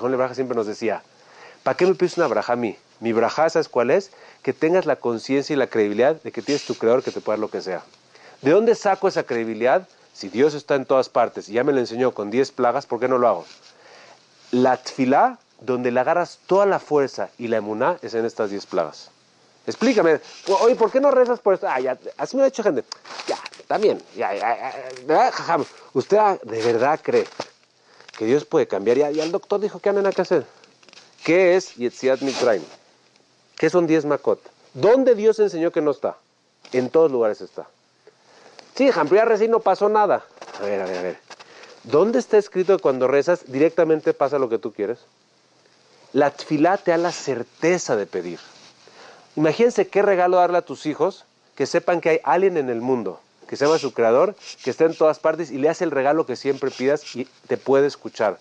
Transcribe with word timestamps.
Juan 0.00 0.12
Lebraja 0.12 0.34
siempre 0.34 0.56
nos 0.56 0.66
decía, 0.66 1.02
¿para 1.62 1.76
qué 1.76 1.86
me 1.86 1.94
pides 1.94 2.16
una 2.16 2.26
braja 2.26 2.54
a 2.54 2.56
mí? 2.56 2.76
Mi 3.00 3.12
braja, 3.12 3.48
¿sabes 3.48 3.68
cuál 3.68 3.90
es? 3.90 4.10
Que 4.42 4.52
tengas 4.52 4.86
la 4.86 4.96
conciencia 4.96 5.54
y 5.54 5.56
la 5.56 5.68
credibilidad 5.68 6.20
de 6.20 6.32
que 6.32 6.42
tienes 6.42 6.64
tu 6.64 6.74
creador 6.74 7.02
que 7.02 7.12
te 7.12 7.20
puede 7.20 7.36
dar 7.36 7.40
lo 7.40 7.50
que 7.50 7.60
sea. 7.60 7.82
¿De 8.42 8.50
dónde 8.50 8.74
saco 8.74 9.08
esa 9.08 9.22
credibilidad? 9.22 9.86
Si 10.12 10.28
Dios 10.28 10.54
está 10.54 10.74
en 10.74 10.86
todas 10.86 11.08
partes 11.08 11.48
y 11.48 11.52
ya 11.52 11.64
me 11.64 11.72
lo 11.72 11.78
enseñó 11.78 12.12
con 12.12 12.30
10 12.30 12.50
plagas, 12.52 12.86
¿por 12.86 12.98
qué 12.98 13.08
no 13.08 13.18
lo 13.18 13.28
hago? 13.28 13.46
La 14.50 14.82
tfilá, 14.82 15.38
donde 15.60 15.90
le 15.90 16.00
agarras 16.00 16.38
toda 16.46 16.66
la 16.66 16.78
fuerza 16.78 17.28
y 17.38 17.48
la 17.48 17.58
emuná, 17.58 17.98
es 18.02 18.14
en 18.14 18.24
estas 18.24 18.50
10 18.50 18.66
plagas. 18.66 19.10
Explícame, 19.66 20.20
oye, 20.60 20.74
¿por 20.74 20.90
qué 20.90 21.00
no 21.00 21.10
rezas 21.10 21.38
por 21.38 21.54
esto? 21.54 21.68
Ah, 21.68 21.78
ya, 21.80 21.96
así 22.16 22.36
me 22.36 22.42
ha 22.42 22.46
dicho 22.46 22.62
gente. 22.62 22.82
Ya, 23.28 23.38
también, 23.68 24.02
ya, 24.16 24.34
ya, 24.34 24.74
ya, 25.06 25.30
jajam. 25.30 25.64
¿Usted 25.92 26.18
de 26.42 26.62
verdad 26.62 26.98
cree 27.02 27.26
que 28.20 28.26
Dios 28.26 28.44
puede 28.44 28.68
cambiar? 28.68 28.98
Ya, 28.98 29.10
ya 29.10 29.24
el 29.24 29.32
doctor 29.32 29.60
dijo 29.60 29.78
que 29.78 29.90
nada 29.94 30.12
que 30.12 30.20
hacer. 30.20 30.44
¿Qué 31.24 31.56
es 31.56 31.74
Yetziat 31.76 32.20
Mitraim? 32.20 32.62
¿Qué 33.56 33.70
son 33.70 33.86
10 33.86 34.04
Makot? 34.04 34.42
¿Dónde 34.74 35.14
Dios 35.14 35.38
enseñó 35.38 35.72
que 35.72 35.80
no 35.80 35.90
está? 35.90 36.18
En 36.72 36.90
todos 36.90 37.10
lugares 37.10 37.40
está. 37.40 37.66
Sí, 38.74 38.90
recé 38.90 39.46
y 39.46 39.48
no 39.48 39.60
pasó 39.60 39.88
nada. 39.88 40.22
A 40.60 40.64
ver, 40.64 40.82
a 40.82 40.84
ver, 40.84 40.98
a 40.98 41.02
ver. 41.02 41.18
¿Dónde 41.84 42.18
está 42.18 42.36
escrito 42.36 42.76
que 42.76 42.82
cuando 42.82 43.08
rezas 43.08 43.50
directamente 43.50 44.12
pasa 44.12 44.38
lo 44.38 44.50
que 44.50 44.58
tú 44.58 44.74
quieres? 44.74 44.98
La 46.12 46.30
tfilá 46.30 46.76
te 46.76 46.90
da 46.90 46.98
la 46.98 47.12
certeza 47.12 47.96
de 47.96 48.04
pedir. 48.04 48.38
Imagínense 49.34 49.88
qué 49.88 50.02
regalo 50.02 50.36
darle 50.36 50.58
a 50.58 50.62
tus 50.62 50.84
hijos 50.84 51.24
que 51.54 51.64
sepan 51.64 52.02
que 52.02 52.10
hay 52.10 52.20
alguien 52.24 52.58
en 52.58 52.68
el 52.68 52.82
mundo, 52.82 53.18
que 53.50 53.56
se 53.56 53.64
llama 53.64 53.78
su 53.78 53.92
creador, 53.92 54.36
que 54.62 54.70
está 54.70 54.84
en 54.84 54.94
todas 54.94 55.18
partes 55.18 55.50
y 55.50 55.58
le 55.58 55.68
hace 55.68 55.82
el 55.82 55.90
regalo 55.90 56.24
que 56.24 56.36
siempre 56.36 56.70
pidas 56.70 57.16
y 57.16 57.26
te 57.48 57.56
puede 57.56 57.88
escuchar. 57.88 58.38